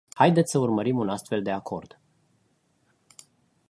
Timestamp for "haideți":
0.13-0.51